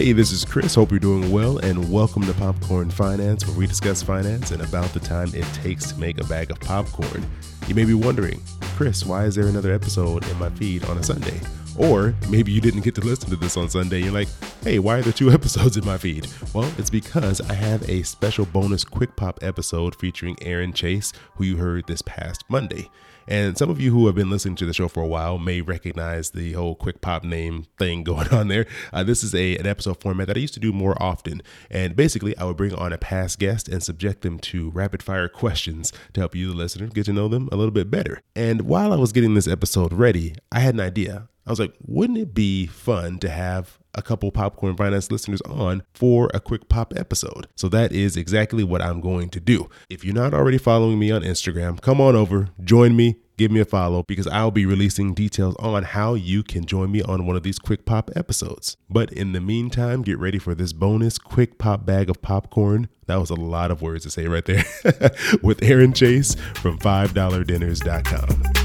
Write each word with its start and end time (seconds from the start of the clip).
Hey, 0.00 0.12
this 0.12 0.32
is 0.32 0.46
Chris. 0.46 0.74
Hope 0.74 0.92
you're 0.92 0.98
doing 0.98 1.30
well, 1.30 1.58
and 1.58 1.92
welcome 1.92 2.22
to 2.22 2.32
Popcorn 2.32 2.88
Finance, 2.88 3.46
where 3.46 3.54
we 3.54 3.66
discuss 3.66 4.02
finance 4.02 4.50
and 4.50 4.62
about 4.62 4.94
the 4.94 4.98
time 4.98 5.28
it 5.34 5.44
takes 5.52 5.92
to 5.92 6.00
make 6.00 6.18
a 6.18 6.24
bag 6.24 6.50
of 6.50 6.58
popcorn. 6.58 7.22
You 7.68 7.74
may 7.74 7.84
be 7.84 7.92
wondering, 7.92 8.40
Chris, 8.80 9.04
why 9.04 9.26
is 9.26 9.34
there 9.34 9.46
another 9.46 9.74
episode 9.74 10.26
in 10.26 10.38
my 10.38 10.48
feed 10.48 10.82
on 10.86 10.96
a 10.96 11.02
Sunday? 11.02 11.38
Or 11.76 12.14
maybe 12.30 12.50
you 12.50 12.62
didn't 12.62 12.80
get 12.80 12.94
to 12.94 13.02
listen 13.02 13.28
to 13.28 13.36
this 13.36 13.58
on 13.58 13.68
Sunday. 13.68 14.00
You're 14.00 14.10
like, 14.10 14.28
hey, 14.62 14.78
why 14.78 14.96
are 14.96 15.02
there 15.02 15.12
two 15.12 15.30
episodes 15.34 15.76
in 15.76 15.84
my 15.84 15.98
feed? 15.98 16.26
Well, 16.54 16.72
it's 16.78 16.88
because 16.88 17.42
I 17.42 17.52
have 17.52 17.86
a 17.90 18.02
special 18.04 18.46
bonus 18.46 18.82
Quick 18.82 19.16
Pop 19.16 19.38
episode 19.42 19.94
featuring 19.96 20.34
Erin 20.40 20.72
Chase, 20.72 21.12
who 21.34 21.44
you 21.44 21.58
heard 21.58 21.88
this 21.88 22.00
past 22.00 22.42
Monday. 22.48 22.88
And 23.30 23.56
some 23.56 23.70
of 23.70 23.80
you 23.80 23.92
who 23.92 24.06
have 24.06 24.16
been 24.16 24.28
listening 24.28 24.56
to 24.56 24.66
the 24.66 24.74
show 24.74 24.88
for 24.88 25.04
a 25.04 25.06
while 25.06 25.38
may 25.38 25.60
recognize 25.60 26.30
the 26.30 26.52
whole 26.54 26.74
quick 26.74 27.00
pop 27.00 27.22
name 27.22 27.66
thing 27.78 28.02
going 28.10 28.28
on 28.28 28.48
there. 28.48 28.66
Uh, 28.92 29.04
this 29.04 29.22
is 29.22 29.34
a 29.34 29.56
an 29.56 29.66
episode 29.66 30.00
format 30.00 30.26
that 30.26 30.36
I 30.36 30.40
used 30.40 30.54
to 30.54 30.60
do 30.60 30.72
more 30.72 31.00
often. 31.00 31.40
And 31.70 31.94
basically, 31.94 32.36
I 32.36 32.44
would 32.44 32.56
bring 32.56 32.74
on 32.74 32.92
a 32.92 32.98
past 32.98 33.38
guest 33.38 33.68
and 33.68 33.82
subject 33.82 34.22
them 34.22 34.40
to 34.40 34.70
rapid 34.70 35.02
fire 35.02 35.28
questions 35.40 35.92
to 36.12 36.20
help 36.20 36.34
you, 36.34 36.48
the 36.48 36.56
listener, 36.56 36.88
get 36.88 37.04
to 37.04 37.12
know 37.12 37.28
them 37.28 37.48
a 37.52 37.56
little 37.56 37.70
bit 37.70 37.90
better. 37.90 38.20
And 38.34 38.62
while 38.70 38.92
I 38.92 38.96
was 38.96 39.10
getting 39.10 39.34
this 39.34 39.48
episode 39.48 39.92
ready, 39.92 40.36
I 40.52 40.60
had 40.60 40.74
an 40.74 40.80
idea. 40.80 41.28
I 41.44 41.50
was 41.50 41.58
like, 41.58 41.74
wouldn't 41.80 42.20
it 42.20 42.32
be 42.32 42.66
fun 42.66 43.18
to 43.18 43.28
have 43.28 43.80
a 43.94 44.02
couple 44.02 44.30
popcorn 44.30 44.76
finance 44.76 45.10
listeners 45.10 45.40
on 45.42 45.82
for 45.94 46.30
a 46.32 46.40
quick 46.40 46.68
pop 46.68 46.94
episode. 46.96 47.48
So 47.56 47.68
that 47.68 47.92
is 47.92 48.16
exactly 48.16 48.64
what 48.64 48.82
I'm 48.82 49.00
going 49.00 49.30
to 49.30 49.40
do. 49.40 49.68
If 49.88 50.04
you're 50.04 50.14
not 50.14 50.34
already 50.34 50.58
following 50.58 50.98
me 50.98 51.10
on 51.10 51.22
Instagram, 51.22 51.80
come 51.80 52.00
on 52.00 52.14
over, 52.14 52.48
join 52.62 52.96
me, 52.96 53.16
give 53.36 53.50
me 53.50 53.60
a 53.60 53.64
follow 53.64 54.02
because 54.02 54.26
I'll 54.26 54.50
be 54.50 54.66
releasing 54.66 55.14
details 55.14 55.56
on 55.58 55.82
how 55.82 56.14
you 56.14 56.42
can 56.42 56.66
join 56.66 56.92
me 56.92 57.02
on 57.02 57.26
one 57.26 57.36
of 57.36 57.42
these 57.42 57.58
quick 57.58 57.84
pop 57.84 58.10
episodes. 58.14 58.76
But 58.88 59.12
in 59.12 59.32
the 59.32 59.40
meantime, 59.40 60.02
get 60.02 60.18
ready 60.18 60.38
for 60.38 60.54
this 60.54 60.72
bonus 60.72 61.18
quick 61.18 61.58
pop 61.58 61.84
bag 61.84 62.10
of 62.10 62.22
popcorn. 62.22 62.88
That 63.06 63.16
was 63.16 63.30
a 63.30 63.34
lot 63.34 63.70
of 63.70 63.82
words 63.82 64.04
to 64.04 64.10
say 64.10 64.26
right 64.26 64.44
there 64.44 64.64
with 65.42 65.62
Erin 65.62 65.92
Chase 65.92 66.36
from 66.54 66.78
5DollarDinners.com. 66.78 68.59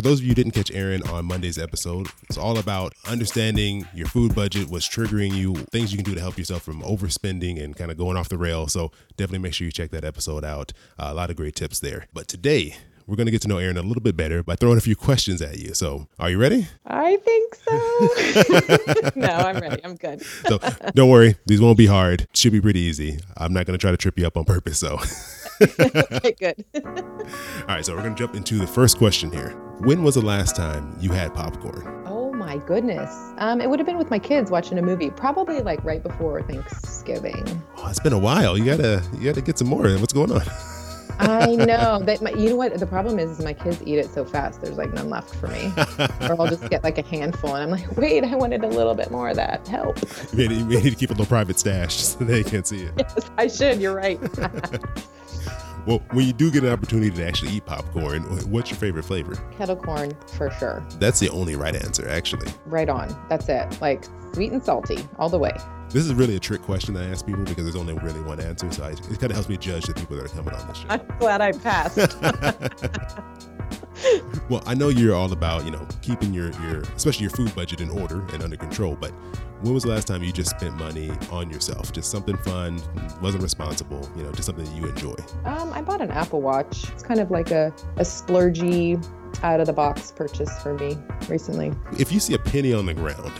For 0.00 0.08
those 0.08 0.20
of 0.20 0.24
you 0.24 0.30
who 0.30 0.34
didn't 0.34 0.52
catch 0.52 0.70
Erin 0.70 1.02
on 1.08 1.26
Monday's 1.26 1.58
episode, 1.58 2.06
it's 2.22 2.38
all 2.38 2.58
about 2.58 2.94
understanding 3.06 3.86
your 3.92 4.06
food 4.06 4.34
budget, 4.34 4.70
what's 4.70 4.88
triggering 4.88 5.34
you, 5.34 5.54
things 5.72 5.92
you 5.92 5.98
can 5.98 6.04
do 6.06 6.14
to 6.14 6.20
help 6.22 6.38
yourself 6.38 6.62
from 6.62 6.80
overspending 6.80 7.62
and 7.62 7.76
kind 7.76 7.90
of 7.90 7.98
going 7.98 8.16
off 8.16 8.30
the 8.30 8.38
rail. 8.38 8.66
So 8.66 8.92
definitely 9.18 9.40
make 9.40 9.52
sure 9.52 9.66
you 9.66 9.72
check 9.72 9.90
that 9.90 10.04
episode 10.04 10.42
out. 10.42 10.72
Uh, 10.98 11.08
a 11.10 11.14
lot 11.14 11.28
of 11.28 11.36
great 11.36 11.54
tips 11.54 11.80
there. 11.80 12.06
But 12.14 12.28
today, 12.28 12.76
we're 13.10 13.16
going 13.16 13.26
to 13.26 13.32
get 13.32 13.42
to 13.42 13.48
know 13.48 13.58
Erin 13.58 13.76
a 13.76 13.82
little 13.82 14.02
bit 14.02 14.16
better 14.16 14.44
by 14.44 14.54
throwing 14.54 14.78
a 14.78 14.80
few 14.80 14.94
questions 14.94 15.42
at 15.42 15.58
you. 15.58 15.74
So, 15.74 16.06
are 16.20 16.30
you 16.30 16.38
ready? 16.38 16.68
I 16.86 17.16
think 17.16 17.54
so. 17.56 19.10
no, 19.16 19.26
I'm 19.26 19.58
ready. 19.58 19.84
I'm 19.84 19.96
good. 19.96 20.22
so, 20.22 20.60
don't 20.94 21.10
worry. 21.10 21.34
These 21.44 21.60
won't 21.60 21.76
be 21.76 21.86
hard. 21.86 22.28
Should 22.34 22.52
be 22.52 22.60
pretty 22.60 22.78
easy. 22.78 23.18
I'm 23.36 23.52
not 23.52 23.66
going 23.66 23.76
to 23.76 23.82
try 23.82 23.90
to 23.90 23.96
trip 23.96 24.16
you 24.16 24.28
up 24.28 24.36
on 24.36 24.44
purpose. 24.44 24.78
So, 24.78 25.00
okay, 25.80 26.36
good. 26.38 26.64
All 26.84 27.66
right. 27.66 27.84
So, 27.84 27.96
we're 27.96 28.02
going 28.02 28.14
to 28.14 28.18
jump 28.18 28.36
into 28.36 28.58
the 28.58 28.66
first 28.66 28.96
question 28.96 29.32
here. 29.32 29.50
When 29.80 30.04
was 30.04 30.14
the 30.14 30.22
last 30.22 30.54
time 30.54 30.96
you 31.00 31.10
had 31.10 31.34
popcorn? 31.34 32.04
Oh 32.06 32.32
my 32.32 32.58
goodness. 32.58 33.10
Um, 33.38 33.60
it 33.60 33.68
would 33.68 33.80
have 33.80 33.86
been 33.86 33.98
with 33.98 34.10
my 34.10 34.20
kids 34.20 34.52
watching 34.52 34.78
a 34.78 34.82
movie, 34.82 35.10
probably 35.10 35.62
like 35.62 35.82
right 35.84 36.02
before 36.02 36.42
Thanksgiving. 36.42 37.60
Oh, 37.76 37.88
it's 37.88 37.98
been 37.98 38.12
a 38.12 38.18
while. 38.18 38.56
You 38.56 38.64
gotta, 38.64 39.02
you 39.18 39.24
gotta 39.24 39.42
get 39.42 39.58
some 39.58 39.66
more. 39.66 39.88
What's 39.98 40.12
going 40.12 40.30
on? 40.30 40.42
I 41.20 41.54
know 41.54 42.02
that. 42.02 42.22
My, 42.22 42.30
you 42.30 42.50
know 42.50 42.56
what? 42.56 42.78
The 42.78 42.86
problem 42.86 43.18
is, 43.18 43.38
is 43.38 43.44
my 43.44 43.52
kids 43.52 43.82
eat 43.84 43.98
it 43.98 44.10
so 44.10 44.24
fast. 44.24 44.62
There's 44.62 44.78
like 44.78 44.92
none 44.92 45.10
left 45.10 45.34
for 45.34 45.48
me, 45.48 45.72
or 46.28 46.40
I'll 46.40 46.48
just 46.48 46.68
get 46.70 46.82
like 46.82 46.98
a 46.98 47.02
handful, 47.02 47.54
and 47.54 47.62
I'm 47.62 47.70
like, 47.70 47.96
wait, 47.96 48.24
I 48.24 48.34
wanted 48.36 48.64
a 48.64 48.68
little 48.68 48.94
bit 48.94 49.10
more 49.10 49.28
of 49.28 49.36
that. 49.36 49.66
Help. 49.68 49.98
You 50.32 50.48
may, 50.48 50.54
you 50.54 50.64
may 50.64 50.82
need 50.82 50.90
to 50.90 50.96
keep 50.96 51.10
a 51.10 51.12
little 51.12 51.26
private 51.26 51.58
stash 51.58 51.96
so 51.96 52.24
they 52.24 52.42
can't 52.42 52.66
see 52.66 52.82
it. 52.84 52.92
Yes, 53.00 53.30
I 53.38 53.46
should. 53.48 53.80
You're 53.80 53.94
right. 53.94 54.20
Well, 55.86 56.02
when 56.12 56.26
you 56.26 56.32
do 56.32 56.50
get 56.50 56.64
an 56.64 56.70
opportunity 56.70 57.10
to 57.10 57.26
actually 57.26 57.52
eat 57.52 57.66
popcorn, 57.66 58.22
what's 58.50 58.70
your 58.70 58.78
favorite 58.78 59.04
flavor? 59.04 59.34
Kettle 59.56 59.76
corn 59.76 60.16
for 60.36 60.50
sure. 60.50 60.84
That's 60.98 61.20
the 61.20 61.28
only 61.30 61.56
right 61.56 61.74
answer, 61.74 62.08
actually. 62.08 62.52
Right 62.66 62.88
on. 62.88 63.14
That's 63.28 63.48
it. 63.48 63.80
Like 63.80 64.04
sweet 64.32 64.52
and 64.52 64.62
salty 64.62 64.98
all 65.18 65.28
the 65.28 65.38
way. 65.38 65.52
This 65.90 66.04
is 66.04 66.14
really 66.14 66.36
a 66.36 66.40
trick 66.40 66.62
question 66.62 66.96
I 66.96 67.10
ask 67.10 67.26
people 67.26 67.42
because 67.44 67.64
there's 67.64 67.76
only 67.76 67.94
really 67.94 68.20
one 68.20 68.40
answer. 68.40 68.70
So 68.70 68.84
I, 68.84 68.90
it 68.90 69.18
kind 69.18 69.24
of 69.24 69.32
helps 69.32 69.48
me 69.48 69.56
judge 69.56 69.84
the 69.86 69.94
people 69.94 70.16
that 70.16 70.26
are 70.26 70.28
coming 70.28 70.54
on 70.54 70.68
this 70.68 70.78
show. 70.78 70.86
I'm 70.88 71.00
glad 71.18 71.40
I 71.40 71.52
passed. 71.52 71.96
well, 74.48 74.62
I 74.66 74.74
know 74.74 74.88
you're 74.88 75.14
all 75.14 75.32
about, 75.32 75.64
you 75.64 75.70
know, 75.70 75.86
keeping 76.02 76.32
your, 76.32 76.52
your, 76.62 76.80
especially 76.96 77.22
your 77.22 77.30
food 77.30 77.54
budget 77.54 77.80
in 77.80 77.90
order 77.90 78.24
and 78.32 78.42
under 78.42 78.56
control, 78.56 78.96
but 79.00 79.12
when 79.62 79.74
was 79.74 79.82
the 79.84 79.90
last 79.90 80.06
time 80.06 80.22
you 80.22 80.32
just 80.32 80.50
spent 80.50 80.74
money 80.76 81.10
on 81.30 81.50
yourself? 81.50 81.92
Just 81.92 82.10
something 82.10 82.36
fun, 82.38 82.80
wasn't 83.20 83.42
responsible, 83.42 84.08
you 84.16 84.22
know, 84.22 84.32
just 84.32 84.46
something 84.46 84.64
that 84.64 84.74
you 84.74 84.86
enjoy? 84.86 85.16
Um, 85.44 85.72
I 85.72 85.82
bought 85.82 86.00
an 86.00 86.10
Apple 86.10 86.40
Watch. 86.40 86.88
It's 86.90 87.02
kind 87.02 87.20
of 87.20 87.30
like 87.30 87.50
a, 87.50 87.72
a 87.96 88.02
splurgy, 88.02 89.02
out 89.42 89.60
of 89.60 89.66
the 89.66 89.72
box 89.72 90.12
purchase 90.12 90.50
for 90.62 90.74
me 90.74 90.98
recently. 91.28 91.72
If 91.98 92.12
you 92.12 92.20
see 92.20 92.34
a 92.34 92.38
penny 92.38 92.72
on 92.72 92.86
the 92.86 92.94
ground, 92.94 93.32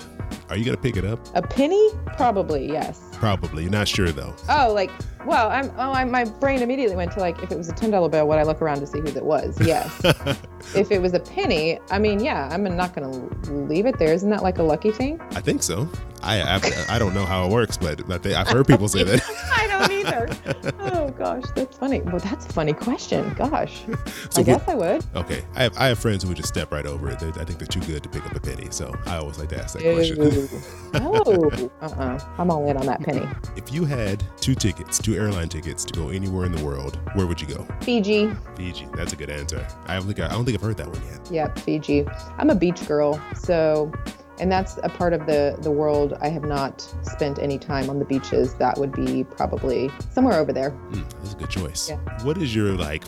are 0.49 0.57
you 0.57 0.65
gonna 0.65 0.77
pick 0.77 0.97
it 0.97 1.05
up? 1.05 1.21
A 1.35 1.43
penny? 1.43 1.91
Probably, 2.17 2.71
yes. 2.71 3.03
Probably. 3.13 3.65
You're 3.65 3.73
not 3.73 3.89
sure 3.89 4.11
though. 4.11 4.35
Oh, 4.49 4.73
like, 4.73 4.91
well, 5.25 5.51
I'm. 5.51 5.71
Oh, 5.77 5.93
I'm, 5.93 6.11
my 6.11 6.25
brain 6.25 6.63
immediately 6.63 6.97
went 6.97 7.13
to 7.13 7.21
like, 7.21 7.43
if 7.43 7.51
it 7.51 7.59
was 7.59 7.69
a 7.69 7.73
ten 7.73 7.91
dollar 7.91 8.09
bill, 8.09 8.27
would 8.29 8.39
I 8.39 8.43
look 8.43 8.63
around 8.63 8.81
to 8.81 8.87
see 8.87 9.01
who 9.01 9.07
it 9.07 9.25
was? 9.25 9.59
Yes. 9.61 10.01
if 10.75 10.91
it 10.91 11.01
was 11.01 11.15
a 11.15 11.21
penny, 11.21 11.79
I 11.91 11.99
mean, 11.99 12.21
yeah, 12.21 12.49
I'm 12.51 12.65
not 12.65 12.95
gonna 12.95 13.11
leave 13.51 13.87
it 13.87 13.99
there. 13.99 14.13
Isn't 14.13 14.31
that 14.31 14.43
like 14.43 14.59
a 14.59 14.63
lucky 14.63 14.91
thing? 14.91 15.21
I 15.33 15.41
think 15.41 15.63
so. 15.63 15.89
I 16.23 16.41
I, 16.43 16.61
I 16.89 16.99
don't 16.99 17.15
know 17.15 17.25
how 17.25 17.47
it 17.47 17.51
works, 17.51 17.77
but 17.77 18.11
I've 18.11 18.49
heard 18.49 18.67
people 18.67 18.89
say 18.89 19.03
that. 19.05 19.23
I 19.53 19.67
don't 19.67 19.91
either. 19.91 20.29
Oh 20.93 21.09
gosh, 21.11 21.45
that's 21.55 21.77
funny. 21.79 22.01
Well, 22.03 22.19
that's 22.19 22.47
a 22.47 22.53
funny 22.53 22.73
question. 22.73 23.33
Gosh, 23.35 23.85
so 24.31 24.41
I 24.41 24.43
guess 24.43 24.67
I 24.69 24.75
would. 24.75 25.05
Okay, 25.15 25.45
I 25.55 25.63
have 25.65 25.79
I 25.79 25.87
have 25.87 25.99
friends 25.99 26.23
who 26.23 26.29
would 26.29 26.37
just 26.37 26.49
step 26.49 26.73
right 26.73 26.87
over 26.87 27.11
it. 27.11 27.19
They're, 27.19 27.31
I 27.31 27.45
think 27.45 27.59
they're 27.59 27.67
too 27.67 27.81
good 27.81 28.03
to 28.03 28.09
pick 28.09 28.25
up 28.27 28.35
a 28.35 28.41
penny, 28.41 28.69
so 28.71 28.95
I 29.07 29.17
always 29.17 29.39
like 29.39 29.49
to 29.51 29.59
ask 29.59 29.79
that 29.79 29.83
question. 29.83 30.49
oh, 30.95 31.71
uh-uh. 31.81 32.19
I'm 32.39 32.51
all 32.51 32.67
in 32.69 32.77
on 32.77 32.87
that 32.87 33.03
penny. 33.03 33.27
If 33.57 33.73
you 33.73 33.85
had 33.85 34.23
two 34.41 34.55
tickets, 34.55 34.99
two 35.11 35.21
airline 35.21 35.49
tickets 35.49 35.85
to 35.85 35.93
go 35.93 36.11
anywhere 36.11 36.45
in 36.45 36.53
the 36.53 36.65
world, 36.65 36.99
where 37.15 37.27
would 37.27 37.41
you 37.41 37.47
go? 37.47 37.67
Fiji. 37.81 38.31
Fiji. 38.57 38.87
That's 38.95 39.13
a 39.13 39.17
good 39.17 39.31
answer. 39.31 39.67
I 39.87 39.95
don't 39.95 40.07
think 40.07 40.21
I, 40.21 40.27
I 40.27 40.31
don't 40.31 40.45
think 40.45 40.57
I've 40.57 40.63
heard 40.63 40.77
that 40.77 40.89
one 40.89 41.03
yet. 41.07 41.31
Yep, 41.31 41.59
Fiji. 41.61 42.07
I'm 42.39 42.51
a 42.51 42.55
beach 42.55 42.87
girl, 42.87 43.21
so 43.35 43.93
and 44.39 44.51
that's 44.51 44.79
a 44.83 44.89
part 44.89 45.13
of 45.13 45.27
the 45.27 45.57
the 45.61 45.71
world 45.71 46.17
I 46.21 46.29
have 46.29 46.45
not 46.45 46.81
spent 47.03 47.39
any 47.39 47.59
time 47.59 47.91
on 47.91 47.99
the 47.99 48.05
beaches. 48.05 48.55
That 48.55 48.79
would 48.79 48.93
be 48.93 49.25
probably 49.25 49.91
somewhere 50.11 50.39
over 50.39 50.53
there. 50.53 50.71
Mm, 50.71 51.09
that's 51.19 51.35
a 51.35 51.37
good 51.37 51.51
choice. 51.51 51.91
Yeah. 51.91 51.97
What 52.25 52.39
is 52.39 52.55
your 52.55 52.73
like 52.77 53.05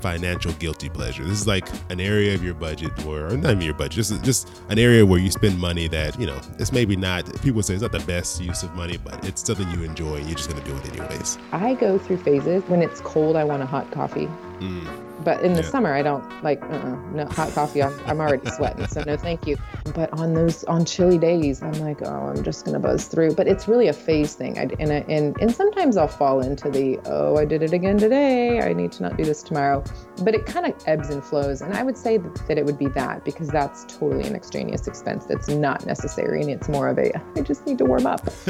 financial 0.00 0.52
guilty 0.54 0.88
pleasure? 0.88 1.24
This 1.24 1.40
is 1.40 1.46
like 1.46 1.68
an 1.90 2.00
area 2.00 2.34
of 2.34 2.42
your 2.42 2.54
budget, 2.54 2.92
or, 3.06 3.26
or 3.26 3.36
not 3.36 3.52
even 3.52 3.62
your 3.62 3.74
budget, 3.74 3.92
just 3.92 4.24
just 4.24 4.62
an 4.68 4.78
area 4.78 5.04
where 5.04 5.20
you 5.20 5.30
spend 5.30 5.58
money 5.58 5.88
that 5.88 6.18
you 6.18 6.26
know 6.26 6.40
it's 6.58 6.72
maybe 6.72 6.96
not. 6.96 7.24
People 7.42 7.62
say 7.62 7.74
it's 7.74 7.82
not 7.82 7.92
the 7.92 8.00
best 8.00 8.40
use 8.40 8.62
of 8.62 8.74
money, 8.74 8.96
but 8.96 9.24
it's 9.26 9.44
something 9.44 9.68
you 9.70 9.82
enjoy, 9.82 10.16
and 10.16 10.26
you're 10.26 10.36
just 10.36 10.50
gonna 10.50 10.64
do 10.64 10.76
it 10.76 10.98
anyways. 10.98 11.38
I 11.52 11.74
go 11.74 11.98
through 11.98 12.18
phases. 12.18 12.62
When 12.64 12.82
it's 12.82 13.00
cold, 13.00 13.36
I 13.36 13.44
want 13.44 13.62
a 13.62 13.66
hot 13.66 13.90
coffee. 13.90 14.28
Mm. 14.60 15.12
But 15.24 15.42
in 15.42 15.52
the 15.52 15.62
yeah. 15.62 15.68
summer, 15.68 15.92
I 15.92 16.02
don't 16.02 16.24
like 16.42 16.62
uh-uh, 16.62 16.96
no 17.12 17.26
hot 17.26 17.52
coffee. 17.52 17.82
I'm, 17.82 17.98
I'm 18.06 18.20
already 18.20 18.50
sweating, 18.50 18.86
so 18.86 19.02
no, 19.04 19.16
thank 19.16 19.46
you. 19.46 19.56
But 19.94 20.12
on 20.14 20.34
those 20.34 20.64
on 20.64 20.84
chilly 20.84 21.18
days, 21.18 21.62
I'm 21.62 21.72
like, 21.74 22.02
oh, 22.02 22.32
I'm 22.34 22.42
just 22.42 22.64
gonna 22.64 22.80
buzz 22.80 23.06
through. 23.06 23.34
But 23.34 23.46
it's 23.46 23.68
really 23.68 23.88
a 23.88 23.92
phase 23.92 24.34
thing. 24.34 24.58
I, 24.58 24.68
and, 24.80 24.92
I, 24.92 25.04
and 25.08 25.40
and 25.40 25.54
sometimes 25.54 25.96
I'll 25.96 26.08
fall 26.08 26.40
into 26.40 26.70
the 26.70 26.98
oh, 27.06 27.36
I 27.36 27.44
did 27.44 27.62
it 27.62 27.72
again 27.72 27.98
today. 27.98 28.60
I 28.60 28.72
need 28.72 28.92
to 28.92 29.02
not 29.02 29.16
do 29.16 29.24
this 29.24 29.42
tomorrow. 29.42 29.84
But 30.22 30.34
it 30.34 30.46
kind 30.46 30.66
of 30.66 30.74
ebbs 30.86 31.10
and 31.10 31.24
flows. 31.24 31.62
And 31.62 31.74
I 31.74 31.82
would 31.82 31.96
say 31.96 32.16
that, 32.18 32.48
that 32.48 32.58
it 32.58 32.64
would 32.64 32.78
be 32.78 32.88
that 32.88 33.24
because 33.24 33.48
that's 33.48 33.84
totally 33.84 34.26
an 34.26 34.34
extraneous 34.34 34.86
expense 34.86 35.26
that's 35.26 35.48
not 35.48 35.86
necessary, 35.86 36.40
and 36.40 36.50
it's 36.50 36.68
more 36.68 36.88
of 36.88 36.98
a 36.98 37.12
I 37.36 37.42
just 37.42 37.66
need 37.66 37.78
to 37.78 37.84
warm 37.84 38.06
up. 38.06 38.28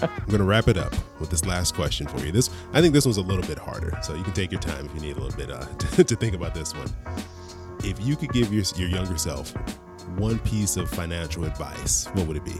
I'm 0.00 0.26
gonna 0.28 0.44
wrap 0.44 0.68
it 0.68 0.76
up 0.76 0.94
with 1.18 1.30
this 1.30 1.44
last 1.44 1.74
question 1.74 2.06
for 2.06 2.18
you. 2.24 2.30
This 2.30 2.50
I 2.72 2.80
think 2.80 2.92
this 2.94 3.04
one's 3.04 3.16
a 3.16 3.22
little 3.22 3.46
bit 3.46 3.58
harder, 3.58 3.98
so 4.02 4.14
you 4.14 4.22
can 4.22 4.32
take 4.32 4.52
your 4.52 4.60
time 4.60 4.85
if 4.86 4.94
you 4.94 5.00
need 5.00 5.16
a 5.16 5.20
little 5.20 5.36
bit 5.36 5.50
uh, 5.50 5.64
to, 5.78 6.04
to 6.04 6.16
think 6.16 6.34
about 6.34 6.54
this 6.54 6.74
one. 6.74 6.88
If 7.84 8.00
you 8.00 8.16
could 8.16 8.32
give 8.32 8.52
your, 8.52 8.64
your 8.76 8.88
younger 8.88 9.18
self 9.18 9.52
one 10.16 10.38
piece 10.40 10.76
of 10.76 10.88
financial 10.88 11.44
advice, 11.44 12.06
what 12.14 12.26
would 12.26 12.36
it 12.36 12.44
be? 12.44 12.54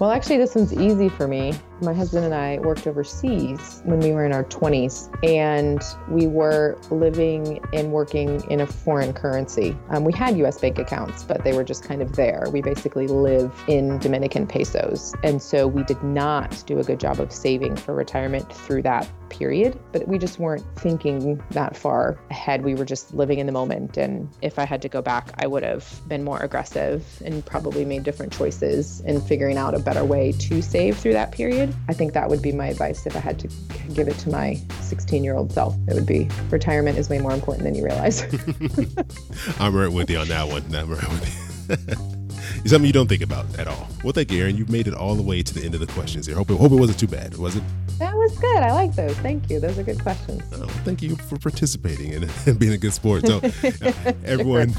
Well, 0.00 0.10
actually, 0.12 0.38
this 0.38 0.54
one's 0.54 0.72
easy 0.72 1.10
for 1.10 1.28
me. 1.28 1.52
My 1.82 1.92
husband 1.92 2.24
and 2.24 2.34
I 2.34 2.58
worked 2.60 2.86
overseas 2.86 3.82
when 3.84 4.00
we 4.00 4.12
were 4.12 4.24
in 4.24 4.32
our 4.32 4.44
20s, 4.44 5.10
and 5.22 5.82
we 6.08 6.26
were 6.26 6.78
living 6.90 7.62
and 7.74 7.92
working 7.92 8.42
in 8.50 8.60
a 8.62 8.66
foreign 8.66 9.12
currency. 9.12 9.76
Um, 9.90 10.04
we 10.04 10.14
had 10.14 10.38
US 10.38 10.58
bank 10.58 10.78
accounts, 10.78 11.22
but 11.22 11.44
they 11.44 11.52
were 11.52 11.64
just 11.64 11.84
kind 11.84 12.00
of 12.00 12.16
there. 12.16 12.46
We 12.50 12.62
basically 12.62 13.08
live 13.08 13.52
in 13.68 13.98
Dominican 13.98 14.46
pesos. 14.46 15.14
And 15.22 15.42
so 15.42 15.66
we 15.66 15.82
did 15.82 16.02
not 16.02 16.62
do 16.66 16.78
a 16.78 16.82
good 16.82 16.98
job 16.98 17.20
of 17.20 17.30
saving 17.30 17.76
for 17.76 17.94
retirement 17.94 18.50
through 18.50 18.82
that 18.84 19.06
period, 19.30 19.78
but 19.92 20.06
we 20.06 20.18
just 20.18 20.38
weren't 20.38 20.64
thinking 20.76 21.42
that 21.50 21.76
far 21.76 22.18
ahead. 22.30 22.62
We 22.64 22.74
were 22.74 22.84
just 22.84 23.14
living 23.14 23.38
in 23.38 23.46
the 23.46 23.52
moment. 23.52 23.96
And 23.96 24.28
if 24.42 24.58
I 24.58 24.64
had 24.64 24.82
to 24.82 24.88
go 24.88 25.00
back, 25.00 25.30
I 25.38 25.46
would 25.46 25.62
have 25.62 26.00
been 26.08 26.24
more 26.24 26.38
aggressive 26.38 27.04
and 27.24 27.44
probably 27.44 27.84
made 27.84 28.02
different 28.04 28.32
choices 28.32 29.00
in 29.00 29.20
figuring 29.20 29.56
out 29.56 29.74
a 29.74 29.78
better 29.78 30.04
way 30.04 30.32
to 30.32 30.60
save 30.60 30.98
through 30.98 31.14
that 31.14 31.32
period. 31.32 31.74
I 31.88 31.94
think 31.94 32.12
that 32.12 32.28
would 32.28 32.42
be 32.42 32.52
my 32.52 32.66
advice 32.66 33.06
if 33.06 33.16
I 33.16 33.20
had 33.20 33.38
to 33.40 33.48
give 33.94 34.08
it 34.08 34.18
to 34.18 34.30
my 34.30 34.60
16 34.80 35.24
year 35.24 35.34
old 35.34 35.52
self. 35.52 35.76
It 35.88 35.94
would 35.94 36.06
be 36.06 36.28
retirement 36.50 36.98
is 36.98 37.08
way 37.08 37.18
more 37.18 37.32
important 37.32 37.64
than 37.64 37.74
you 37.74 37.84
realize. 37.84 38.22
I'm 39.60 39.74
right 39.74 39.90
with 39.90 40.10
you 40.10 40.18
on 40.18 40.28
that 40.28 40.48
one. 40.48 40.64
I'm 40.74 40.90
right 40.90 41.08
with 41.08 42.08
you. 42.08 42.16
something 42.66 42.86
you 42.86 42.92
don't 42.92 43.08
think 43.08 43.22
about 43.22 43.46
at 43.58 43.66
all. 43.66 43.88
Well, 44.04 44.12
thank 44.12 44.30
you, 44.30 44.42
Erin. 44.42 44.56
You've 44.56 44.70
made 44.70 44.86
it 44.86 44.94
all 44.94 45.14
the 45.14 45.22
way 45.22 45.42
to 45.42 45.54
the 45.54 45.64
end 45.64 45.74
of 45.74 45.80
the 45.80 45.86
questions 45.88 46.26
here. 46.26 46.36
Hope 46.36 46.50
it, 46.50 46.56
hope 46.56 46.72
it 46.72 46.76
wasn't 46.76 46.98
too 46.98 47.06
bad, 47.06 47.36
was 47.36 47.56
it? 47.56 47.62
That 47.98 48.16
was 48.16 48.36
good. 48.38 48.56
I 48.62 48.72
like 48.72 48.94
those. 48.94 49.14
Thank 49.18 49.50
you. 49.50 49.60
Those 49.60 49.78
are 49.78 49.82
good 49.82 50.00
questions. 50.02 50.42
Oh, 50.54 50.66
thank 50.84 51.02
you 51.02 51.16
for 51.16 51.38
participating 51.38 52.14
and 52.46 52.58
being 52.58 52.72
a 52.72 52.78
good 52.78 52.94
sport. 52.94 53.26
So, 53.26 53.36
uh, 53.42 54.12
everyone, 54.24 54.70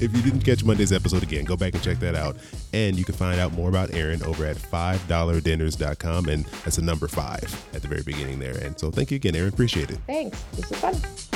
if 0.00 0.02
you 0.02 0.22
didn't 0.22 0.40
catch 0.40 0.64
Monday's 0.64 0.92
episode 0.92 1.22
again, 1.22 1.44
go 1.44 1.56
back 1.56 1.74
and 1.74 1.82
check 1.82 2.00
that 2.00 2.16
out. 2.16 2.36
And 2.72 2.98
you 2.98 3.04
can 3.04 3.14
find 3.14 3.38
out 3.38 3.52
more 3.52 3.68
about 3.68 3.94
Erin 3.94 4.22
over 4.24 4.44
at 4.44 4.56
5DollarDinners.com. 4.56 6.28
And 6.28 6.44
that's 6.64 6.78
a 6.78 6.82
number 6.82 7.06
five 7.06 7.66
at 7.74 7.82
the 7.82 7.88
very 7.88 8.02
beginning 8.02 8.40
there. 8.40 8.56
And 8.58 8.78
so, 8.78 8.90
thank 8.90 9.10
you 9.10 9.16
again, 9.16 9.36
Erin. 9.36 9.52
Appreciate 9.52 9.90
it. 9.90 9.98
Thanks. 10.06 10.40
This 10.52 10.68
was 10.70 10.80
fun. 10.80 11.35